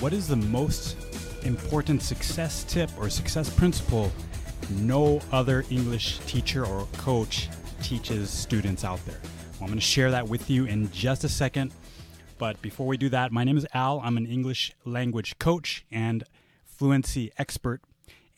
What 0.00 0.14
is 0.14 0.26
the 0.26 0.36
most 0.36 0.96
important 1.44 2.00
success 2.00 2.64
tip 2.64 2.90
or 2.98 3.10
success 3.10 3.54
principle 3.54 4.10
no 4.70 5.20
other 5.30 5.66
English 5.68 6.20
teacher 6.20 6.64
or 6.64 6.86
coach 6.96 7.50
teaches 7.82 8.30
students 8.30 8.82
out 8.82 9.04
there? 9.04 9.20
Well, 9.22 9.64
I'm 9.64 9.66
going 9.66 9.74
to 9.74 9.82
share 9.82 10.10
that 10.10 10.26
with 10.26 10.48
you 10.48 10.64
in 10.64 10.90
just 10.90 11.22
a 11.24 11.28
second. 11.28 11.74
But 12.38 12.62
before 12.62 12.86
we 12.86 12.96
do 12.96 13.10
that, 13.10 13.30
my 13.30 13.44
name 13.44 13.58
is 13.58 13.66
Al. 13.74 14.00
I'm 14.02 14.16
an 14.16 14.24
English 14.24 14.72
language 14.86 15.38
coach 15.38 15.84
and 15.92 16.24
fluency 16.64 17.30
expert. 17.36 17.82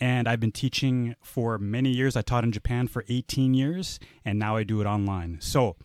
And 0.01 0.27
I've 0.27 0.41
been 0.41 0.51
teaching 0.51 1.15
for 1.23 1.59
many 1.59 1.91
years. 1.91 2.17
I 2.17 2.23
taught 2.23 2.43
in 2.43 2.51
Japan 2.51 2.89
for 2.89 3.05
18 3.09 3.55
years, 3.55 4.01
and 4.25 4.37
now 4.37 4.57
I 4.57 4.65
do 4.65 4.81
it 4.81 4.85
online. 4.85 5.39
So, 5.41 5.77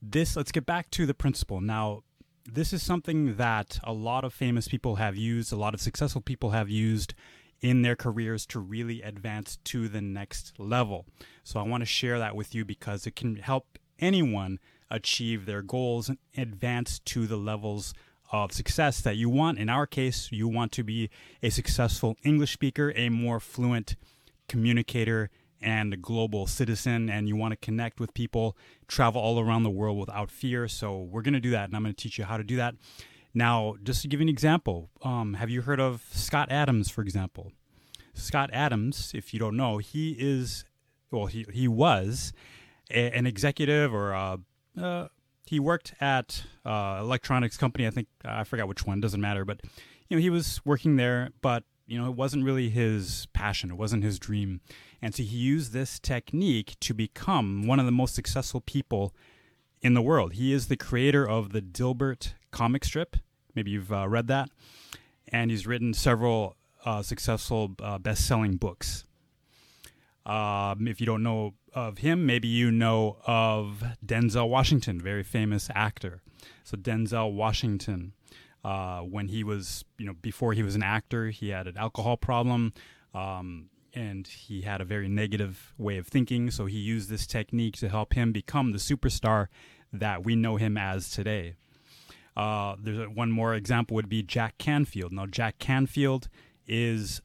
this, 0.00 0.36
let's 0.36 0.52
get 0.52 0.66
back 0.66 0.88
to 0.92 1.04
the 1.04 1.14
principle. 1.14 1.60
Now, 1.60 2.04
this 2.52 2.72
is 2.72 2.82
something 2.82 3.36
that 3.36 3.78
a 3.82 3.92
lot 3.92 4.24
of 4.24 4.32
famous 4.32 4.68
people 4.68 4.96
have 4.96 5.16
used, 5.16 5.52
a 5.52 5.56
lot 5.56 5.74
of 5.74 5.80
successful 5.80 6.20
people 6.20 6.50
have 6.50 6.68
used 6.68 7.14
in 7.60 7.82
their 7.82 7.96
careers 7.96 8.46
to 8.46 8.60
really 8.60 9.02
advance 9.02 9.58
to 9.64 9.88
the 9.88 10.00
next 10.00 10.52
level. 10.58 11.06
So 11.42 11.58
I 11.58 11.64
want 11.64 11.82
to 11.82 11.86
share 11.86 12.18
that 12.18 12.36
with 12.36 12.54
you 12.54 12.64
because 12.64 13.06
it 13.06 13.16
can 13.16 13.36
help 13.36 13.78
anyone 13.98 14.58
achieve 14.90 15.46
their 15.46 15.62
goals 15.62 16.08
and 16.08 16.18
advance 16.36 16.98
to 17.00 17.26
the 17.26 17.36
levels 17.36 17.94
of 18.30 18.52
success 18.52 19.00
that 19.00 19.16
you 19.16 19.28
want. 19.28 19.58
In 19.58 19.68
our 19.68 19.86
case, 19.86 20.28
you 20.30 20.48
want 20.48 20.72
to 20.72 20.84
be 20.84 21.10
a 21.42 21.50
successful 21.50 22.16
English 22.24 22.52
speaker, 22.52 22.92
a 22.96 23.08
more 23.08 23.40
fluent 23.40 23.96
communicator, 24.48 25.30
and 25.60 25.94
a 25.94 25.96
global 25.96 26.46
citizen 26.46 27.08
and 27.08 27.28
you 27.28 27.36
want 27.36 27.52
to 27.52 27.56
connect 27.56 28.00
with 28.00 28.14
people, 28.14 28.56
travel 28.88 29.20
all 29.20 29.40
around 29.40 29.62
the 29.62 29.70
world 29.70 29.98
without 29.98 30.30
fear. 30.30 30.68
So 30.68 31.00
we're 31.00 31.22
going 31.22 31.34
to 31.34 31.40
do 31.40 31.50
that, 31.50 31.66
and 31.66 31.76
I'm 31.76 31.82
going 31.82 31.94
to 31.94 32.02
teach 32.02 32.18
you 32.18 32.24
how 32.24 32.36
to 32.36 32.44
do 32.44 32.56
that. 32.56 32.74
Now, 33.34 33.76
just 33.82 34.02
to 34.02 34.08
give 34.08 34.20
you 34.20 34.24
an 34.24 34.28
example, 34.28 34.90
um, 35.02 35.34
have 35.34 35.50
you 35.50 35.62
heard 35.62 35.80
of 35.80 36.04
Scott 36.10 36.50
Adams, 36.50 36.90
for 36.90 37.02
example? 37.02 37.52
Scott 38.14 38.48
Adams, 38.52 39.12
if 39.14 39.34
you 39.34 39.40
don't 39.40 39.56
know, 39.56 39.78
he 39.78 40.16
is, 40.18 40.64
well, 41.10 41.26
he, 41.26 41.44
he 41.52 41.68
was 41.68 42.32
a, 42.90 43.10
an 43.10 43.26
executive 43.26 43.92
or 43.92 44.12
a, 44.12 44.38
uh, 44.80 45.08
he 45.46 45.60
worked 45.60 45.94
at 46.00 46.44
uh, 46.64 46.98
electronics 47.00 47.56
company. 47.56 47.86
I 47.86 47.90
think 47.90 48.08
I 48.24 48.44
forgot 48.44 48.68
which 48.68 48.84
one. 48.84 49.00
Doesn't 49.00 49.20
matter. 49.20 49.44
But 49.44 49.60
you 50.08 50.16
know, 50.16 50.20
he 50.20 50.30
was 50.30 50.60
working 50.64 50.96
there, 50.96 51.30
but 51.40 51.64
you 51.86 51.98
know, 51.98 52.08
it 52.08 52.16
wasn't 52.16 52.44
really 52.44 52.68
his 52.68 53.26
passion. 53.32 53.70
It 53.70 53.76
wasn't 53.76 54.02
his 54.02 54.18
dream. 54.18 54.60
And 55.00 55.14
so 55.14 55.22
he 55.22 55.36
used 55.36 55.72
this 55.72 55.98
technique 55.98 56.76
to 56.80 56.94
become 56.94 57.66
one 57.66 57.78
of 57.78 57.86
the 57.86 57.92
most 57.92 58.14
successful 58.14 58.60
people 58.60 59.14
in 59.82 59.94
the 59.94 60.02
world. 60.02 60.32
He 60.32 60.52
is 60.52 60.66
the 60.66 60.76
creator 60.76 61.28
of 61.28 61.52
the 61.52 61.62
Dilbert 61.62 62.32
comic 62.50 62.84
strip. 62.84 63.16
Maybe 63.54 63.70
you've 63.70 63.92
uh, 63.92 64.08
read 64.08 64.26
that. 64.28 64.50
And 65.28 65.50
he's 65.50 65.66
written 65.66 65.94
several 65.94 66.56
uh, 66.84 67.02
successful 67.02 67.74
uh, 67.80 67.98
best 67.98 68.26
selling 68.26 68.56
books. 68.56 69.04
Um, 70.24 70.88
if 70.88 71.00
you 71.00 71.06
don't 71.06 71.22
know 71.22 71.54
of 71.72 71.98
him, 71.98 72.26
maybe 72.26 72.48
you 72.48 72.72
know 72.72 73.18
of 73.26 73.84
Denzel 74.04 74.48
Washington, 74.48 75.00
very 75.00 75.22
famous 75.22 75.68
actor. 75.72 76.22
So, 76.64 76.76
Denzel 76.76 77.32
Washington 77.32 78.12
uh, 78.66 78.98
when 78.98 79.28
he 79.28 79.44
was, 79.44 79.84
you 79.96 80.04
know, 80.04 80.14
before 80.20 80.52
he 80.52 80.64
was 80.64 80.74
an 80.74 80.82
actor, 80.82 81.28
he 81.28 81.50
had 81.50 81.68
an 81.68 81.76
alcohol 81.76 82.16
problem. 82.16 82.72
Um, 83.14 83.70
and 83.94 84.26
he 84.26 84.62
had 84.62 84.80
a 84.80 84.84
very 84.84 85.08
negative 85.08 85.72
way 85.78 85.98
of 85.98 86.08
thinking. 86.08 86.50
So 86.50 86.66
he 86.66 86.76
used 86.78 87.08
this 87.08 87.28
technique 87.28 87.76
to 87.76 87.88
help 87.88 88.14
him 88.14 88.32
become 88.32 88.72
the 88.72 88.78
superstar 88.78 89.46
that 89.92 90.24
we 90.24 90.34
know 90.34 90.56
him 90.56 90.76
as 90.76 91.10
today. 91.10 91.54
Uh, 92.36 92.74
there's 92.82 92.98
a, 92.98 93.04
one 93.04 93.30
more 93.30 93.54
example 93.54 93.94
would 93.94 94.08
be 94.08 94.24
Jack 94.24 94.58
Canfield. 94.58 95.12
Now, 95.12 95.26
Jack 95.26 95.60
Canfield 95.60 96.28
is 96.66 97.22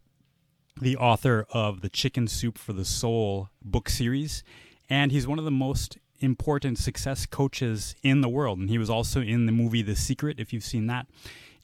the 0.79 0.96
author 0.96 1.47
of 1.52 1.81
the 1.81 1.90
Chicken 1.90 2.28
Soup 2.28 2.56
for 2.56 2.73
the 2.73 2.85
Soul 2.85 3.50
book 3.63 3.90
series, 3.90 4.44
and 4.91 5.12
he's 5.12 5.25
one 5.25 5.40
of 5.40 5.46
the 5.46 5.52
most 5.52 5.97
important 6.22 6.78
success 6.78 7.26
coaches 7.26 7.96
in 8.04 8.22
the 8.22 8.30
world. 8.30 8.59
And 8.59 8.70
he 8.70 8.78
was 8.78 8.90
also 8.90 9.22
in 9.22 9.46
the 9.46 9.52
movie 9.52 9.82
The 9.82 9.96
Secret, 9.96 10.40
if 10.40 10.54
you've 10.54 10.64
seen 10.64 10.88
that. 10.88 11.08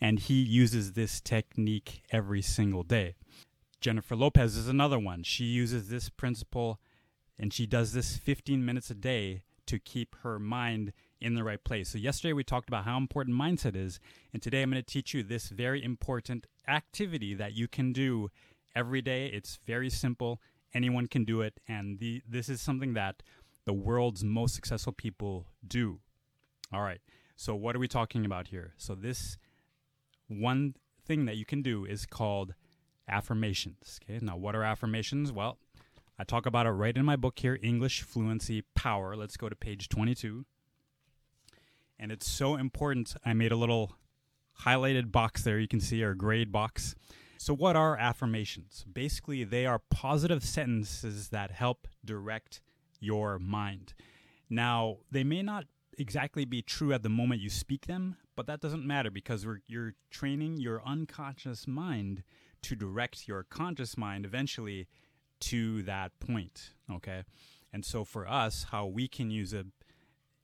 And 0.02 0.20
he 0.20 0.36
uses 0.36 0.94
this 0.94 1.22
technique 1.22 2.04
every 2.12 2.42
single 2.42 2.84
day. 2.84 3.16
Jennifer 3.80 4.16
Lopez 4.16 4.58
is 4.58 4.68
another 4.68 5.00
one. 5.00 5.24
She 5.24 5.46
uses 5.46 5.90
this 5.90 6.10
principle 6.10 6.80
and 7.40 7.54
she 7.54 7.66
does 7.68 7.94
this 7.94 8.18
15 8.18 8.66
minutes 8.66 8.90
a 8.90 8.96
day 8.96 9.44
to 9.68 9.78
keep 9.80 10.16
her 10.24 10.40
mind 10.40 10.94
in 11.20 11.36
the 11.36 11.44
right 11.44 11.64
place. 11.64 11.90
So, 11.90 11.98
yesterday 11.98 12.34
we 12.34 12.44
talked 12.44 12.70
about 12.70 12.86
how 12.86 12.98
important 12.98 13.38
mindset 13.38 13.76
is. 13.76 14.00
And 14.34 14.42
today 14.42 14.62
I'm 14.62 14.72
going 14.72 14.82
to 14.82 14.86
teach 14.86 15.14
you 15.14 15.24
this 15.24 15.50
very 15.50 15.84
important 15.84 16.48
activity 16.68 17.34
that 17.36 17.54
you 17.54 17.68
can 17.68 17.94
do 17.94 18.30
every 18.76 19.02
day. 19.02 19.28
It's 19.28 19.60
very 19.66 19.90
simple, 19.90 20.42
anyone 20.74 21.08
can 21.08 21.26
do 21.26 21.42
it. 21.42 21.60
And 21.68 22.00
the, 22.00 22.22
this 22.28 22.50
is 22.50 22.62
something 22.62 22.94
that 22.94 23.22
the 23.68 23.74
world's 23.74 24.24
most 24.24 24.56
successful 24.56 24.94
people 24.94 25.46
do. 25.68 26.00
All 26.72 26.82
right. 26.82 27.02
So 27.36 27.54
what 27.54 27.76
are 27.76 27.80
we 27.80 27.90
talking 27.90 28.26
about 28.26 28.48
here? 28.48 28.74
So 28.78 28.96
this 28.96 29.38
one 30.30 30.76
thing 31.06 31.26
that 31.26 31.36
you 31.36 31.46
can 31.46 31.62
do 31.62 31.84
is 31.84 32.06
called 32.06 32.54
affirmations. 33.10 34.00
Okay. 34.02 34.20
Now 34.26 34.38
what 34.38 34.56
are 34.56 34.64
affirmations? 34.64 35.34
Well, 35.34 35.58
I 36.18 36.24
talk 36.24 36.46
about 36.46 36.66
it 36.66 36.72
right 36.72 36.96
in 36.96 37.04
my 37.04 37.18
book 37.18 37.40
here, 37.40 37.60
English 37.62 38.04
Fluency 38.04 38.64
Power. 38.74 39.18
Let's 39.18 39.36
go 39.36 39.50
to 39.50 39.56
page 39.56 39.90
22. 39.90 40.46
And 42.00 42.10
it's 42.10 42.28
so 42.28 42.56
important. 42.56 43.16
I 43.26 43.34
made 43.34 43.52
a 43.52 43.58
little 43.58 43.98
highlighted 44.62 45.12
box 45.12 45.44
there 45.44 45.60
you 45.60 45.68
can 45.68 45.82
see 45.82 46.04
our 46.06 46.14
grade 46.14 46.54
box. 46.54 46.96
So 47.38 47.54
what 47.54 47.76
are 47.76 47.98
affirmations? 47.98 48.86
Basically, 48.92 49.44
they 49.44 49.66
are 49.66 49.80
positive 49.92 50.44
sentences 50.44 51.30
that 51.30 51.52
help 51.52 51.86
direct 52.04 52.62
your 53.00 53.40
mind. 53.40 53.94
Now, 54.50 54.98
they 55.12 55.24
may 55.24 55.42
not 55.42 55.66
exactly 55.98 56.46
be 56.46 56.62
true 56.62 56.94
at 56.94 57.04
the 57.04 57.10
moment 57.10 57.42
you 57.42 57.50
speak 57.50 57.88
them, 57.88 58.18
but 58.36 58.48
that 58.48 58.62
doesn't 58.62 58.86
matter 58.86 59.10
because 59.10 59.46
you're 59.68 59.96
training 60.12 60.58
your 60.58 60.82
unconscious 60.86 61.68
mind 61.68 62.24
to 62.62 62.76
direct 62.76 63.28
your 63.28 63.44
conscious 63.44 63.98
mind 63.98 64.26
eventually 64.26 64.88
to 65.40 65.84
that 65.84 66.20
point. 66.20 66.74
Okay, 66.92 67.24
and 67.74 67.84
so 67.84 68.04
for 68.04 68.28
us, 68.28 68.68
how 68.72 68.86
we 68.86 69.08
can 69.08 69.30
use 69.32 69.54
a 69.54 69.66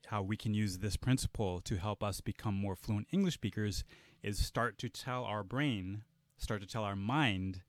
how 0.08 0.22
we 0.22 0.36
can 0.36 0.54
use 0.54 0.80
this 0.80 0.98
principle 0.98 1.62
to 1.62 1.78
help 1.78 2.04
us 2.04 2.20
become 2.20 2.54
more 2.54 2.76
fluent 2.76 3.08
English 3.12 3.36
speakers 3.36 3.86
is 4.22 4.38
start 4.38 4.78
to 4.78 4.90
tell 4.90 5.24
our 5.24 5.44
brain, 5.44 6.04
start 6.38 6.62
to 6.62 6.68
tell 6.68 6.84
our 6.84 6.96
mind 6.96 7.62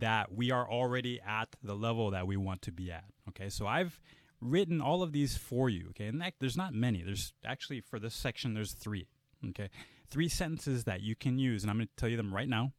that 0.00 0.34
we 0.34 0.50
are 0.50 0.70
already 0.70 1.20
at 1.26 1.56
the 1.62 1.74
level 1.74 2.10
that 2.10 2.26
we 2.26 2.36
want 2.36 2.62
to 2.62 2.72
be 2.72 2.90
at. 2.90 3.04
Okay, 3.28 3.48
so 3.48 3.66
I've 3.66 4.00
written 4.40 4.80
all 4.80 5.02
of 5.02 5.12
these 5.12 5.36
for 5.36 5.68
you. 5.68 5.88
Okay, 5.90 6.06
and 6.06 6.20
that, 6.20 6.34
there's 6.40 6.56
not 6.56 6.74
many. 6.74 7.02
There's 7.02 7.32
actually 7.44 7.80
for 7.80 7.98
this 7.98 8.14
section 8.14 8.54
there's 8.54 8.72
three. 8.72 9.06
Okay, 9.50 9.70
three 10.10 10.28
sentences 10.28 10.84
that 10.84 11.00
you 11.00 11.14
can 11.14 11.38
use, 11.38 11.62
and 11.62 11.70
I'm 11.70 11.76
going 11.78 11.88
to 11.88 11.96
tell 11.96 12.08
you 12.08 12.16
them 12.16 12.34
right 12.34 12.48
now, 12.48 12.72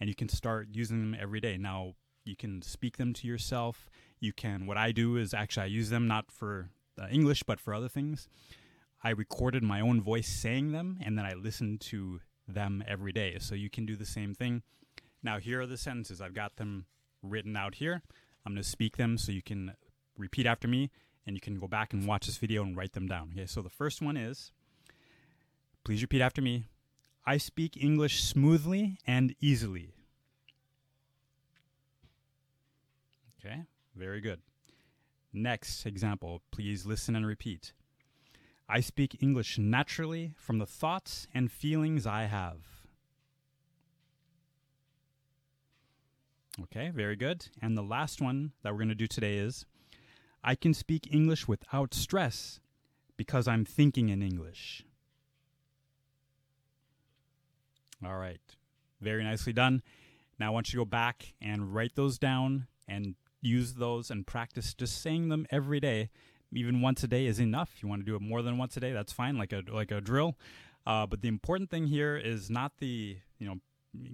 and 0.00 0.08
you 0.08 0.14
can 0.14 0.28
start 0.28 0.68
using 0.72 0.98
them 0.98 1.20
every 1.20 1.40
day. 1.40 1.56
Now 1.56 1.94
you 2.24 2.36
can 2.36 2.62
speak 2.62 2.96
them 2.96 3.12
to 3.14 3.26
yourself. 3.26 3.88
You 4.18 4.32
can. 4.32 4.66
What 4.66 4.76
I 4.76 4.92
do 4.92 5.16
is 5.16 5.34
actually 5.34 5.64
I 5.64 5.66
use 5.66 5.90
them 5.90 6.06
not 6.06 6.30
for 6.30 6.70
uh, 7.00 7.06
English 7.10 7.42
but 7.44 7.60
for 7.60 7.74
other 7.74 7.88
things. 7.88 8.28
I 9.02 9.10
recorded 9.10 9.62
my 9.62 9.80
own 9.80 10.02
voice 10.02 10.28
saying 10.28 10.72
them, 10.72 10.98
and 11.02 11.16
then 11.16 11.24
I 11.24 11.32
listen 11.32 11.78
to 11.78 12.20
them 12.46 12.84
every 12.86 13.12
day. 13.12 13.38
So 13.40 13.54
you 13.54 13.70
can 13.70 13.86
do 13.86 13.96
the 13.96 14.04
same 14.04 14.34
thing. 14.34 14.62
Now, 15.22 15.38
here 15.38 15.60
are 15.60 15.66
the 15.66 15.76
sentences. 15.76 16.20
I've 16.20 16.34
got 16.34 16.56
them 16.56 16.86
written 17.22 17.56
out 17.56 17.76
here. 17.76 18.02
I'm 18.44 18.52
going 18.52 18.62
to 18.62 18.68
speak 18.68 18.96
them 18.96 19.18
so 19.18 19.32
you 19.32 19.42
can 19.42 19.74
repeat 20.16 20.46
after 20.46 20.68
me 20.68 20.90
and 21.26 21.36
you 21.36 21.40
can 21.40 21.58
go 21.58 21.68
back 21.68 21.92
and 21.92 22.06
watch 22.06 22.26
this 22.26 22.38
video 22.38 22.62
and 22.62 22.76
write 22.76 22.92
them 22.92 23.06
down. 23.06 23.30
Okay, 23.32 23.46
so 23.46 23.62
the 23.62 23.68
first 23.68 24.00
one 24.00 24.16
is 24.16 24.52
please 25.84 26.02
repeat 26.02 26.20
after 26.20 26.42
me. 26.42 26.64
I 27.26 27.36
speak 27.36 27.76
English 27.76 28.22
smoothly 28.22 28.98
and 29.06 29.34
easily. 29.40 29.92
Okay, 33.38 33.62
very 33.94 34.20
good. 34.20 34.40
Next 35.32 35.86
example, 35.86 36.42
please 36.50 36.86
listen 36.86 37.14
and 37.14 37.26
repeat. 37.26 37.72
I 38.68 38.80
speak 38.80 39.16
English 39.20 39.58
naturally 39.58 40.34
from 40.36 40.58
the 40.58 40.66
thoughts 40.66 41.26
and 41.34 41.50
feelings 41.50 42.06
I 42.06 42.24
have. 42.24 42.79
Okay, 46.64 46.90
very 46.90 47.16
good. 47.16 47.46
And 47.62 47.76
the 47.76 47.82
last 47.82 48.20
one 48.20 48.52
that 48.62 48.72
we're 48.72 48.78
going 48.78 48.88
to 48.88 48.94
do 48.94 49.06
today 49.06 49.38
is 49.38 49.64
I 50.44 50.54
can 50.54 50.74
speak 50.74 51.08
English 51.12 51.48
without 51.48 51.94
stress 51.94 52.60
because 53.16 53.48
I'm 53.48 53.64
thinking 53.64 54.08
in 54.08 54.22
English. 54.22 54.84
All 58.04 58.16
right, 58.16 58.40
very 59.00 59.22
nicely 59.22 59.52
done. 59.52 59.82
Now 60.38 60.48
I 60.48 60.50
want 60.50 60.68
you 60.68 60.78
to 60.78 60.84
go 60.84 60.88
back 60.88 61.34
and 61.40 61.74
write 61.74 61.96
those 61.96 62.18
down 62.18 62.66
and 62.88 63.14
use 63.42 63.74
those 63.74 64.10
and 64.10 64.26
practice 64.26 64.74
just 64.74 65.02
saying 65.02 65.28
them 65.28 65.46
every 65.50 65.80
day. 65.80 66.10
Even 66.52 66.80
once 66.80 67.04
a 67.04 67.08
day 67.08 67.26
is 67.26 67.38
enough. 67.38 67.70
You 67.80 67.88
want 67.88 68.00
to 68.00 68.06
do 68.06 68.16
it 68.16 68.22
more 68.22 68.42
than 68.42 68.58
once 68.58 68.76
a 68.76 68.80
day, 68.80 68.92
that's 68.92 69.12
fine, 69.12 69.36
like 69.36 69.52
a 69.52 69.62
like 69.70 69.90
a 69.90 70.00
drill. 70.00 70.36
Uh, 70.86 71.06
but 71.06 71.20
the 71.20 71.28
important 71.28 71.70
thing 71.70 71.86
here 71.86 72.16
is 72.16 72.50
not 72.50 72.72
the 72.78 73.18
you 73.38 73.46
know 73.46 73.56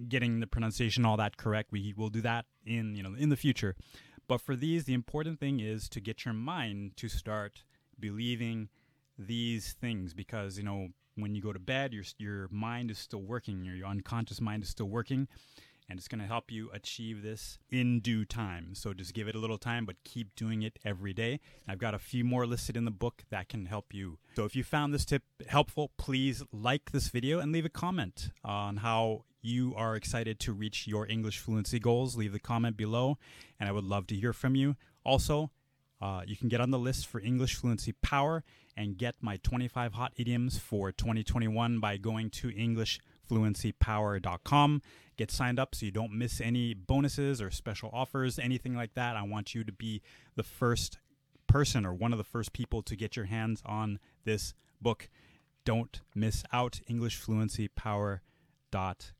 getting 0.07 0.39
the 0.39 0.47
pronunciation 0.47 1.05
all 1.05 1.17
that 1.17 1.37
correct. 1.37 1.71
We 1.71 1.93
will 1.95 2.09
do 2.09 2.21
that 2.21 2.45
in 2.65 2.95
you 2.95 3.03
know 3.03 3.13
in 3.17 3.29
the 3.29 3.37
future. 3.37 3.75
But 4.27 4.41
for 4.41 4.55
these, 4.55 4.83
the 4.85 4.93
important 4.93 5.39
thing 5.39 5.59
is 5.59 5.87
to 5.89 6.01
get 6.01 6.25
your 6.25 6.33
mind 6.33 6.97
to 6.97 7.07
start 7.07 7.63
believing 7.99 8.69
these 9.17 9.73
things 9.73 10.13
because 10.13 10.57
you 10.57 10.63
know 10.63 10.89
when 11.15 11.33
you 11.33 11.41
go 11.41 11.53
to 11.53 11.59
bed, 11.59 11.93
your 11.93 12.03
your 12.17 12.47
mind 12.51 12.91
is 12.91 12.97
still 12.97 13.21
working, 13.21 13.63
your, 13.63 13.75
your 13.75 13.87
unconscious 13.87 14.39
mind 14.39 14.63
is 14.63 14.69
still 14.69 14.89
working, 14.89 15.27
and 15.89 15.97
it's 15.97 16.07
going 16.07 16.21
to 16.21 16.27
help 16.27 16.51
you 16.51 16.69
achieve 16.73 17.23
this 17.23 17.57
in 17.69 17.99
due 17.99 18.25
time. 18.25 18.75
So 18.75 18.93
just 18.93 19.13
give 19.13 19.27
it 19.27 19.35
a 19.35 19.39
little 19.39 19.57
time, 19.57 19.85
but 19.85 19.95
keep 20.03 20.35
doing 20.35 20.61
it 20.61 20.79
every 20.85 21.13
day. 21.13 21.39
I've 21.67 21.79
got 21.79 21.93
a 21.93 21.99
few 21.99 22.23
more 22.23 22.45
listed 22.45 22.77
in 22.77 22.85
the 22.85 22.91
book 22.91 23.23
that 23.29 23.49
can 23.49 23.65
help 23.65 23.93
you. 23.93 24.19
So 24.35 24.45
if 24.45 24.55
you 24.55 24.63
found 24.63 24.93
this 24.93 25.05
tip 25.05 25.23
helpful, 25.47 25.91
please 25.97 26.43
like 26.51 26.91
this 26.91 27.07
video 27.09 27.39
and 27.39 27.51
leave 27.51 27.65
a 27.65 27.69
comment 27.69 28.29
on 28.43 28.77
how 28.77 29.23
you 29.47 29.73
are 29.75 29.95
excited 29.95 30.39
to 30.41 30.53
reach 30.53 30.85
your 30.85 31.09
English 31.09 31.39
fluency 31.39 31.79
goals. 31.79 32.15
Leave 32.17 32.33
the 32.33 32.39
comment 32.39 32.77
below, 32.77 33.17
and 33.59 33.67
I 33.69 33.71
would 33.71 33.85
love 33.85 34.05
to 34.07 34.15
hear 34.15 34.33
from 34.33 34.55
you. 34.55 34.75
Also, 35.03 35.51
uh, 36.01 36.23
you 36.27 36.35
can 36.35 36.49
get 36.49 36.61
on 36.61 36.69
the 36.69 36.77
list 36.77 37.07
for 37.07 37.19
English 37.19 37.55
Fluency 37.55 37.93
Power 37.93 38.43
and 38.75 38.95
get 38.97 39.15
my 39.21 39.37
25 39.37 39.93
hot 39.93 40.11
idioms 40.17 40.59
for 40.59 40.91
2021 40.91 41.79
by 41.79 41.97
going 41.97 42.29
to 42.29 42.49
EnglishFluencyPower.com. 42.49 44.81
Get 45.15 45.31
signed 45.31 45.59
up 45.59 45.73
so 45.73 45.87
you 45.87 45.91
don't 45.91 46.11
miss 46.11 46.39
any 46.39 46.75
bonuses 46.75 47.41
or 47.41 47.49
special 47.49 47.89
offers, 47.91 48.37
anything 48.37 48.75
like 48.75 48.93
that. 48.93 49.15
I 49.15 49.23
want 49.23 49.55
you 49.55 49.63
to 49.63 49.71
be 49.71 50.03
the 50.35 50.43
first 50.43 50.99
person 51.47 51.83
or 51.85 51.93
one 51.93 52.11
of 52.11 52.19
the 52.19 52.23
first 52.23 52.53
people 52.53 52.83
to 52.83 52.95
get 52.95 53.15
your 53.15 53.25
hands 53.25 53.63
on 53.65 53.97
this 54.25 54.53
book. 54.79 55.09
Don't 55.65 56.01
miss 56.13 56.43
out. 56.53 56.81
EnglishFluencyPower.com. 56.87 59.16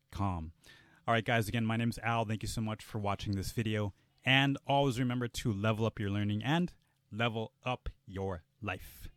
All 1.08 1.14
right, 1.14 1.24
guys, 1.24 1.48
again, 1.48 1.66
my 1.66 1.78
name 1.78 1.90
is 1.90 2.00
Al. 2.04 2.26
Thank 2.26 2.44
you 2.44 2.50
so 2.50 2.62
much 2.62 2.84
for 2.84 3.00
watching 3.00 3.36
this 3.36 3.52
video. 3.52 3.94
And 4.26 4.58
always 4.68 5.00
remember 5.00 5.28
to 5.30 5.54
level 5.54 5.86
up 5.86 6.00
your 6.00 6.10
learning 6.10 6.44
and 6.44 6.74
level 7.12 7.54
up 7.64 7.90
your 8.06 8.44
life. 8.62 9.08